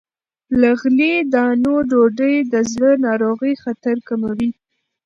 [0.59, 4.49] له غلې- دانو ډوډۍ د زړه ناروغۍ خطر کموي.